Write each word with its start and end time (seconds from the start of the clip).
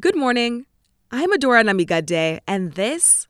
Good 0.00 0.16
morning. 0.16 0.64
I'm 1.10 1.30
Adora 1.34 1.62
Namigadde, 1.62 2.40
and 2.48 2.72
this 2.72 3.26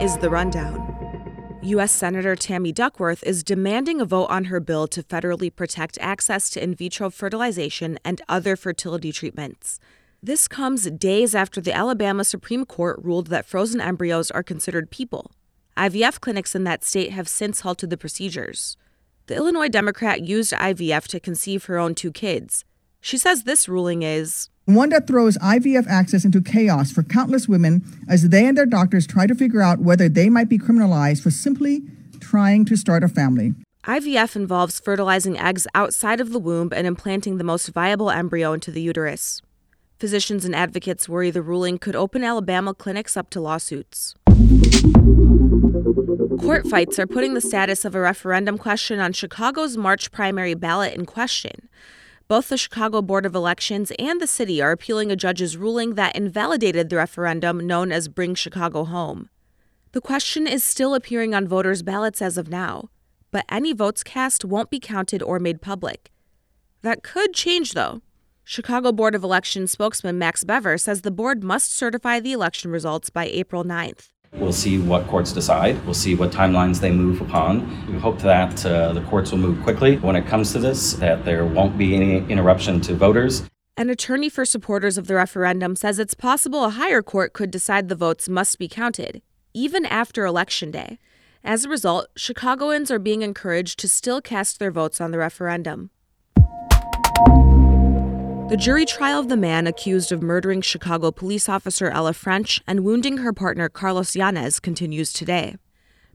is 0.00 0.18
The 0.18 0.30
Rundown. 0.30 1.58
U.S. 1.62 1.90
Senator 1.90 2.36
Tammy 2.36 2.70
Duckworth 2.70 3.24
is 3.24 3.42
demanding 3.42 4.00
a 4.00 4.04
vote 4.04 4.26
on 4.26 4.44
her 4.44 4.60
bill 4.60 4.86
to 4.86 5.02
federally 5.02 5.52
protect 5.52 5.98
access 6.00 6.48
to 6.50 6.62
in 6.62 6.76
vitro 6.76 7.10
fertilization 7.10 7.98
and 8.04 8.22
other 8.28 8.54
fertility 8.54 9.10
treatments. 9.10 9.80
This 10.22 10.46
comes 10.46 10.88
days 10.92 11.34
after 11.34 11.60
the 11.60 11.72
Alabama 11.72 12.22
Supreme 12.22 12.64
Court 12.64 13.00
ruled 13.02 13.26
that 13.26 13.46
frozen 13.46 13.80
embryos 13.80 14.30
are 14.30 14.44
considered 14.44 14.92
people. 14.92 15.32
IVF 15.76 16.20
clinics 16.20 16.54
in 16.54 16.62
that 16.62 16.84
state 16.84 17.10
have 17.10 17.26
since 17.28 17.62
halted 17.62 17.90
the 17.90 17.96
procedures. 17.96 18.76
The 19.26 19.34
Illinois 19.34 19.68
Democrat 19.68 20.20
used 20.20 20.52
IVF 20.52 21.08
to 21.08 21.18
conceive 21.18 21.64
her 21.64 21.78
own 21.78 21.96
two 21.96 22.12
kids. 22.12 22.64
She 23.00 23.18
says 23.18 23.42
this 23.42 23.68
ruling 23.68 24.04
is 24.04 24.48
one 24.66 24.90
that 24.90 25.06
throws 25.06 25.36
IVF 25.38 25.86
access 25.88 26.24
into 26.24 26.40
chaos 26.40 26.92
for 26.92 27.02
countless 27.02 27.48
women 27.48 27.82
as 28.08 28.28
they 28.28 28.46
and 28.46 28.56
their 28.56 28.66
doctors 28.66 29.06
try 29.06 29.26
to 29.26 29.34
figure 29.34 29.60
out 29.60 29.80
whether 29.80 30.08
they 30.08 30.28
might 30.28 30.48
be 30.48 30.58
criminalized 30.58 31.22
for 31.22 31.30
simply 31.30 31.82
trying 32.20 32.64
to 32.64 32.76
start 32.76 33.02
a 33.02 33.08
family. 33.08 33.54
IVF 33.84 34.36
involves 34.36 34.78
fertilizing 34.78 35.36
eggs 35.36 35.66
outside 35.74 36.20
of 36.20 36.30
the 36.30 36.38
womb 36.38 36.70
and 36.72 36.86
implanting 36.86 37.38
the 37.38 37.44
most 37.44 37.68
viable 37.70 38.10
embryo 38.10 38.52
into 38.52 38.70
the 38.70 38.80
uterus. 38.80 39.42
Physicians 39.98 40.44
and 40.44 40.54
advocates 40.54 41.08
worry 41.08 41.32
the 41.32 41.42
ruling 41.42 41.78
could 41.78 41.96
open 41.96 42.22
Alabama 42.22 42.74
clinics 42.74 43.16
up 43.16 43.30
to 43.30 43.40
lawsuits. 43.40 44.14
Court 46.40 46.66
fights 46.68 46.98
are 46.98 47.06
putting 47.06 47.34
the 47.34 47.40
status 47.40 47.84
of 47.84 47.94
a 47.94 48.00
referendum 48.00 48.58
question 48.58 49.00
on 49.00 49.12
Chicago's 49.12 49.76
March 49.76 50.10
primary 50.12 50.54
ballot 50.54 50.94
in 50.94 51.04
question. 51.04 51.68
Both 52.32 52.48
the 52.48 52.56
Chicago 52.56 53.02
Board 53.02 53.26
of 53.26 53.34
Elections 53.34 53.92
and 53.98 54.18
the 54.18 54.26
city 54.26 54.62
are 54.62 54.72
appealing 54.72 55.12
a 55.12 55.16
judge's 55.16 55.58
ruling 55.58 55.96
that 55.96 56.16
invalidated 56.16 56.88
the 56.88 56.96
referendum 56.96 57.66
known 57.66 57.92
as 57.92 58.08
Bring 58.08 58.34
Chicago 58.34 58.84
Home. 58.84 59.28
The 59.90 60.00
question 60.00 60.46
is 60.46 60.64
still 60.64 60.94
appearing 60.94 61.34
on 61.34 61.46
voters' 61.46 61.82
ballots 61.82 62.22
as 62.22 62.38
of 62.38 62.48
now, 62.48 62.88
but 63.30 63.44
any 63.50 63.74
votes 63.74 64.02
cast 64.02 64.46
won't 64.46 64.70
be 64.70 64.80
counted 64.80 65.22
or 65.22 65.38
made 65.38 65.60
public. 65.60 66.10
That 66.80 67.02
could 67.02 67.34
change, 67.34 67.72
though. 67.72 68.00
Chicago 68.44 68.92
Board 68.92 69.14
of 69.14 69.22
Elections 69.22 69.70
spokesman 69.70 70.16
Max 70.16 70.42
Bever 70.42 70.78
says 70.78 71.02
the 71.02 71.10
board 71.10 71.44
must 71.44 71.76
certify 71.76 72.18
the 72.18 72.32
election 72.32 72.70
results 72.70 73.10
by 73.10 73.26
April 73.26 73.62
9th. 73.62 74.08
We'll 74.34 74.52
see 74.52 74.78
what 74.78 75.06
courts 75.06 75.32
decide. 75.32 75.84
We'll 75.84 75.94
see 75.94 76.14
what 76.14 76.30
timelines 76.30 76.80
they 76.80 76.90
move 76.90 77.20
upon. 77.20 77.86
We 77.86 77.98
hope 77.98 78.18
that 78.20 78.64
uh, 78.66 78.92
the 78.92 79.02
courts 79.02 79.30
will 79.30 79.38
move 79.38 79.62
quickly 79.62 79.98
when 79.98 80.16
it 80.16 80.26
comes 80.26 80.52
to 80.52 80.58
this, 80.58 80.94
that 80.94 81.24
there 81.24 81.44
won't 81.44 81.78
be 81.78 81.94
any 81.94 82.18
interruption 82.30 82.80
to 82.82 82.94
voters. 82.94 83.44
An 83.76 83.88
attorney 83.88 84.28
for 84.28 84.44
supporters 84.44 84.98
of 84.98 85.06
the 85.06 85.14
referendum 85.14 85.76
says 85.76 85.98
it's 85.98 86.14
possible 86.14 86.64
a 86.64 86.70
higher 86.70 87.02
court 87.02 87.32
could 87.32 87.50
decide 87.50 87.88
the 87.88 87.94
votes 87.94 88.28
must 88.28 88.58
be 88.58 88.68
counted, 88.68 89.22
even 89.54 89.86
after 89.86 90.24
Election 90.24 90.70
Day. 90.70 90.98
As 91.44 91.64
a 91.64 91.68
result, 91.68 92.08
Chicagoans 92.16 92.90
are 92.90 92.98
being 92.98 93.22
encouraged 93.22 93.78
to 93.80 93.88
still 93.88 94.20
cast 94.20 94.58
their 94.58 94.70
votes 94.70 95.00
on 95.00 95.10
the 95.10 95.18
referendum. 95.18 95.90
The 98.52 98.58
jury 98.58 98.84
trial 98.84 99.18
of 99.18 99.30
the 99.30 99.36
man 99.38 99.66
accused 99.66 100.12
of 100.12 100.22
murdering 100.22 100.60
Chicago 100.60 101.10
police 101.10 101.48
officer 101.48 101.88
Ella 101.88 102.12
French 102.12 102.60
and 102.66 102.84
wounding 102.84 103.16
her 103.16 103.32
partner 103.32 103.70
Carlos 103.70 104.14
Yanez 104.14 104.60
continues 104.60 105.10
today. 105.10 105.56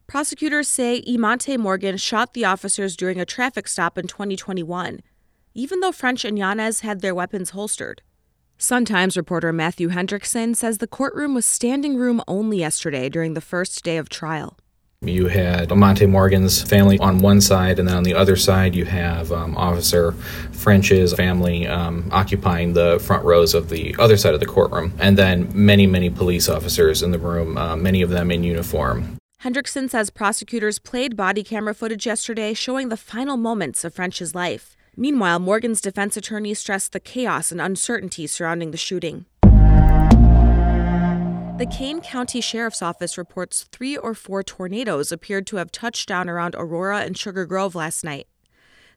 Prosecutors 0.05 0.67
say 0.67 1.01
Emonte 1.01 1.57
Morgan 1.57 1.97
shot 1.97 2.35
the 2.35 2.45
officers 2.45 2.95
during 2.95 3.19
a 3.19 3.25
traffic 3.25 3.67
stop 3.67 3.97
in 3.97 4.05
2021, 4.05 4.99
even 5.55 5.79
though 5.79 5.91
French 5.91 6.23
and 6.23 6.37
Yanez 6.37 6.81
had 6.81 7.01
their 7.01 7.15
weapons 7.15 7.49
holstered. 7.49 8.03
Sun 8.59 8.85
Times 8.85 9.17
reporter 9.17 9.51
Matthew 9.51 9.89
Hendrickson 9.89 10.55
says 10.55 10.77
the 10.77 10.85
courtroom 10.85 11.33
was 11.33 11.47
standing 11.47 11.95
room 11.95 12.21
only 12.27 12.59
yesterday 12.59 13.09
during 13.09 13.33
the 13.33 13.41
first 13.41 13.83
day 13.83 13.97
of 13.97 14.09
trial. 14.09 14.59
You 15.01 15.27
had 15.27 15.69
Monte 15.69 16.07
Morgan's 16.07 16.63
family 16.63 16.97
on 16.97 17.19
one 17.19 17.39
side, 17.39 17.77
and 17.77 17.87
then 17.87 17.95
on 17.97 18.03
the 18.03 18.15
other 18.15 18.35
side, 18.35 18.73
you 18.73 18.85
have 18.85 19.31
um, 19.31 19.55
Officer 19.55 20.13
French's 20.51 21.13
family 21.13 21.67
um, 21.67 22.09
occupying 22.11 22.73
the 22.73 22.97
front 22.99 23.23
rows 23.23 23.53
of 23.53 23.69
the 23.69 23.95
other 23.99 24.17
side 24.17 24.33
of 24.33 24.39
the 24.39 24.47
courtroom. 24.47 24.93
And 24.97 25.15
then 25.15 25.51
many, 25.53 25.85
many 25.85 26.09
police 26.09 26.49
officers 26.49 27.03
in 27.03 27.11
the 27.11 27.19
room, 27.19 27.59
uh, 27.59 27.75
many 27.75 28.01
of 28.01 28.09
them 28.09 28.31
in 28.31 28.43
uniform. 28.43 29.17
Hendrickson 29.43 29.87
says 29.87 30.09
prosecutors 30.09 30.79
played 30.79 31.15
body 31.15 31.43
camera 31.43 31.75
footage 31.75 32.07
yesterday 32.07 32.55
showing 32.55 32.89
the 32.89 32.97
final 32.97 33.37
moments 33.37 33.83
of 33.83 33.93
French's 33.93 34.33
life. 34.33 34.75
Meanwhile, 34.95 35.37
Morgan's 35.37 35.79
defense 35.79 36.17
attorney 36.17 36.55
stressed 36.55 36.91
the 36.91 36.99
chaos 36.99 37.51
and 37.51 37.61
uncertainty 37.61 38.25
surrounding 38.25 38.71
the 38.71 38.77
shooting. 38.77 39.25
The 41.57 41.65
Kane 41.65 42.01
County 42.01 42.39
Sheriff's 42.39 42.83
Office 42.83 43.17
reports 43.17 43.65
three 43.71 43.97
or 43.97 44.13
four 44.13 44.43
tornadoes 44.43 45.11
appeared 45.11 45.47
to 45.47 45.55
have 45.55 45.71
touched 45.71 46.07
down 46.07 46.29
around 46.29 46.53
Aurora 46.53 46.99
and 46.99 47.17
Sugar 47.17 47.47
Grove 47.47 47.73
last 47.73 48.03
night. 48.03 48.27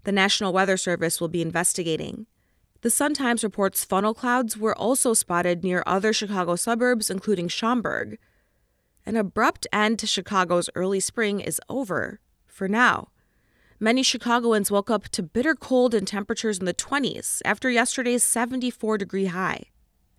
The 0.05 0.13
National 0.13 0.53
Weather 0.53 0.77
Service 0.77 1.23
will 1.23 1.29
be 1.29 1.41
investigating. 1.41 2.27
The 2.83 2.91
Sun 2.91 3.15
Times 3.15 3.43
reports 3.43 3.83
funnel 3.83 4.13
clouds 4.13 4.59
were 4.59 4.77
also 4.77 5.15
spotted 5.15 5.65
near 5.65 5.83
other 5.87 6.13
Chicago 6.13 6.55
suburbs, 6.55 7.09
including 7.09 7.49
Schaumburg. 7.49 8.19
An 9.07 9.17
abrupt 9.17 9.67
end 9.73 9.99
to 10.01 10.07
Chicago's 10.07 10.69
early 10.75 11.01
spring 11.01 11.41
is 11.41 11.63
over, 11.71 12.21
for 12.47 12.69
now. 12.69 13.09
Many 13.79 14.03
Chicagoans 14.03 14.71
woke 14.71 14.91
up 14.91 15.09
to 15.13 15.23
bitter 15.23 15.55
cold 15.55 15.95
and 15.95 16.07
temperatures 16.07 16.59
in 16.59 16.67
the 16.67 16.75
20s 16.75 17.41
after 17.43 17.71
yesterday's 17.71 18.23
74 18.23 18.99
degree 18.99 19.27
high. 19.27 19.71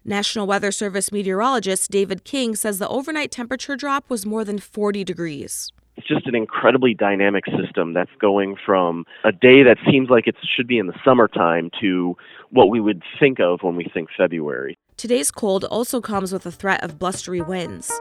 National 0.04 0.48
Weather 0.48 0.72
Service 0.72 1.12
meteorologist 1.12 1.92
David 1.92 2.24
King 2.24 2.56
says 2.56 2.80
the 2.80 2.88
overnight 2.88 3.30
temperature 3.30 3.76
drop 3.76 4.10
was 4.10 4.26
more 4.26 4.44
than 4.44 4.58
40 4.58 5.04
degrees. 5.04 5.72
It's 5.96 6.08
just 6.08 6.26
an 6.26 6.34
incredibly 6.34 6.96
dynamic 6.96 7.44
system 7.46 7.94
that's 7.94 8.10
going 8.20 8.56
from 8.66 9.06
a 9.24 9.32
day 9.32 9.62
that 9.62 9.78
seems 9.92 10.10
like 10.10 10.26
it 10.26 10.36
should 10.56 10.66
be 10.66 10.80
in 10.80 10.88
the 10.88 10.96
summertime 11.06 11.70
to 11.82 12.16
what 12.50 12.70
we 12.70 12.80
would 12.80 13.04
think 13.20 13.40
of 13.40 13.60
when 13.62 13.76
we 13.76 13.86
think 13.94 14.10
February. 14.18 14.76
Today's 14.98 15.30
cold 15.30 15.66
also 15.66 16.02
comes 16.02 16.34
with 16.34 16.48
a 16.48 16.52
threat 16.52 16.84
of 16.84 16.98
blustery 16.98 17.42
winds. 17.42 17.92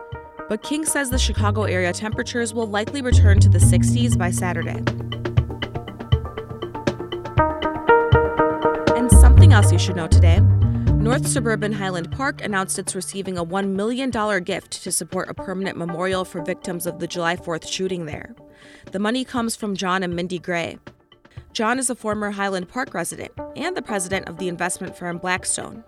But 0.49 0.63
King 0.63 0.87
says 0.87 1.11
the 1.11 1.19
Chicago 1.19 1.65
area 1.65 1.93
temperatures 1.93 2.55
will 2.55 2.67
likely 2.67 3.03
return 3.03 3.41
to 3.41 3.51
the 3.51 3.59
60s 3.59 4.17
by 4.17 4.31
Saturday. 4.31 4.83
And 8.97 9.11
something 9.11 9.53
else 9.53 9.71
you 9.71 9.79
should 9.79 9.97
know 9.97 10.09
today. 10.09 10.41
North 11.01 11.27
Suburban 11.27 11.73
Highland 11.73 12.13
Park 12.13 12.45
announced 12.45 12.79
it's 12.79 12.95
receiving 12.95 13.39
a 13.39 13.45
$1 13.45 13.69
million 13.69 14.11
gift 14.45 14.83
to 14.83 14.93
support 14.93 15.31
a 15.31 15.35
permanent 15.35 15.79
memorial 15.79 16.27
for 16.27 16.43
victims 16.43 16.85
of 16.85 16.99
the 16.99 17.07
July 17.07 17.37
4th 17.37 17.67
shooting 17.67 18.05
there. 18.05 18.35
The 18.93 18.99
money 18.99 19.25
comes 19.25 19.57
from 19.57 19.75
John 19.75 20.03
and 20.03 20.15
Mindy 20.15 20.39
Gray. 20.39 20.79
John 21.55 21.79
is 21.79 21.89
a 21.89 21.95
former 21.95 22.33
Highland 22.33 22.69
Park 22.69 22.93
resident 22.93 23.33
and 23.57 23.75
the 23.75 23.81
president 23.81 24.29
of 24.29 24.37
the 24.37 24.49
investment 24.49 24.95
firm 24.95 25.17
Blackstone. 25.17 25.85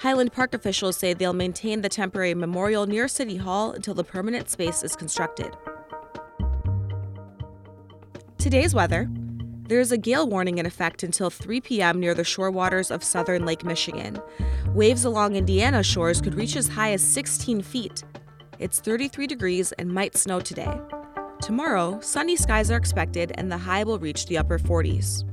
Highland 0.00 0.34
Park 0.34 0.52
officials 0.52 0.98
say 0.98 1.14
they'll 1.14 1.32
maintain 1.32 1.80
the 1.80 1.88
temporary 1.88 2.34
memorial 2.34 2.86
near 2.86 3.08
City 3.08 3.38
Hall 3.38 3.72
until 3.72 3.94
the 3.94 4.04
permanent 4.04 4.50
space 4.50 4.82
is 4.82 4.94
constructed. 4.94 5.56
Today's 8.36 8.74
weather 8.74 9.08
there 9.68 9.80
is 9.80 9.92
a 9.92 9.98
gale 9.98 10.26
warning 10.26 10.56
in 10.56 10.64
effect 10.64 11.02
until 11.02 11.28
3 11.28 11.60
p.m. 11.60 12.00
near 12.00 12.14
the 12.14 12.24
shore 12.24 12.50
waters 12.50 12.90
of 12.90 13.04
southern 13.04 13.44
Lake 13.44 13.64
Michigan. 13.64 14.18
Waves 14.72 15.04
along 15.04 15.36
Indiana 15.36 15.82
shores 15.82 16.22
could 16.22 16.34
reach 16.34 16.56
as 16.56 16.68
high 16.68 16.92
as 16.92 17.02
16 17.02 17.60
feet. 17.60 18.02
It's 18.58 18.80
33 18.80 19.26
degrees 19.26 19.72
and 19.72 19.92
might 19.92 20.16
snow 20.16 20.40
today. 20.40 20.80
Tomorrow, 21.42 22.00
sunny 22.00 22.34
skies 22.34 22.70
are 22.70 22.78
expected 22.78 23.32
and 23.34 23.52
the 23.52 23.58
high 23.58 23.84
will 23.84 23.98
reach 23.98 24.24
the 24.26 24.38
upper 24.38 24.58
40s. 24.58 25.24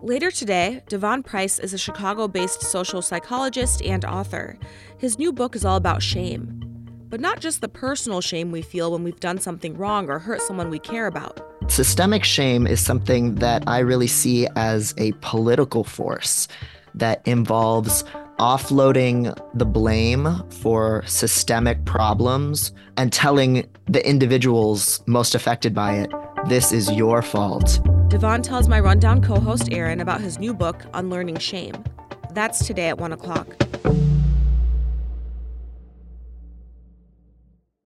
Later 0.00 0.32
today, 0.32 0.82
Devon 0.88 1.22
Price 1.22 1.60
is 1.60 1.72
a 1.72 1.78
Chicago 1.78 2.26
based 2.26 2.62
social 2.62 3.02
psychologist 3.02 3.82
and 3.82 4.04
author. 4.04 4.58
His 4.98 5.16
new 5.16 5.32
book 5.32 5.54
is 5.54 5.64
all 5.64 5.76
about 5.76 6.02
shame. 6.02 6.56
But 7.08 7.20
not 7.20 7.38
just 7.40 7.60
the 7.60 7.68
personal 7.68 8.20
shame 8.20 8.50
we 8.50 8.62
feel 8.62 8.90
when 8.90 9.04
we've 9.04 9.20
done 9.20 9.38
something 9.38 9.76
wrong 9.76 10.08
or 10.10 10.18
hurt 10.18 10.42
someone 10.42 10.70
we 10.70 10.78
care 10.80 11.06
about. 11.06 11.49
Systemic 11.70 12.24
shame 12.24 12.66
is 12.66 12.84
something 12.84 13.36
that 13.36 13.62
I 13.68 13.78
really 13.78 14.08
see 14.08 14.48
as 14.56 14.92
a 14.98 15.12
political 15.20 15.84
force 15.84 16.48
that 16.96 17.22
involves 17.26 18.02
offloading 18.40 19.32
the 19.54 19.64
blame 19.64 20.42
for 20.50 21.04
systemic 21.06 21.84
problems 21.84 22.72
and 22.96 23.12
telling 23.12 23.68
the 23.86 24.04
individuals 24.06 25.00
most 25.06 25.36
affected 25.36 25.72
by 25.72 25.94
it, 25.94 26.10
this 26.48 26.72
is 26.72 26.90
your 26.90 27.22
fault. 27.22 27.78
Devon 28.08 28.42
tells 28.42 28.66
my 28.66 28.80
rundown 28.80 29.22
co 29.22 29.38
host 29.38 29.68
Aaron 29.70 30.00
about 30.00 30.20
his 30.20 30.40
new 30.40 30.52
book, 30.52 30.84
Unlearning 30.94 31.38
Shame. 31.38 31.84
That's 32.32 32.66
today 32.66 32.88
at 32.88 32.98
1 32.98 33.12
o'clock. 33.12 33.46